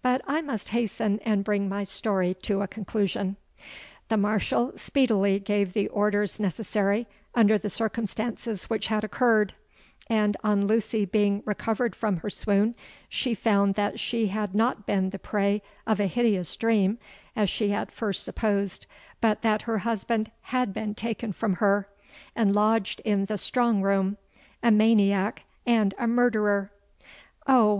But 0.00 0.22
I 0.28 0.42
must 0.42 0.68
hasten 0.68 1.18
and 1.24 1.42
bring 1.42 1.68
my 1.68 1.82
story 1.82 2.34
to 2.42 2.62
a 2.62 2.68
conclusion. 2.68 3.34
The 4.06 4.16
Marshal 4.16 4.74
speedily 4.78 5.40
gave 5.40 5.72
the 5.72 5.88
orders 5.88 6.38
necessary 6.38 7.08
under 7.34 7.58
the 7.58 7.68
circumstances 7.68 8.70
which 8.70 8.86
had 8.86 9.02
occurred; 9.02 9.54
and, 10.08 10.36
on 10.44 10.68
Lucy 10.68 11.04
being 11.04 11.42
recovered 11.44 11.96
from 11.96 12.18
her 12.18 12.30
swoon, 12.30 12.76
she 13.08 13.34
found 13.34 13.74
that 13.74 13.98
she 13.98 14.28
had 14.28 14.54
not 14.54 14.86
been 14.86 15.10
the 15.10 15.18
prey 15.18 15.62
of 15.84 15.98
a 15.98 16.06
hideous 16.06 16.54
dream, 16.54 16.98
as 17.34 17.50
she 17.50 17.72
at 17.72 17.90
first 17.90 18.22
supposed—but 18.22 19.42
that 19.42 19.62
her 19.62 19.78
husband 19.78 20.30
had 20.42 20.72
been 20.72 20.94
taken 20.94 21.32
from 21.32 21.54
her, 21.54 21.88
and 22.36 22.54
lodged 22.54 23.00
in 23.04 23.24
the 23.24 23.36
strong 23.36 23.82
room—a 23.82 24.70
maniac 24.70 25.42
and 25.66 25.92
a 25.98 26.06
murderer! 26.06 26.70
Oh! 27.48 27.74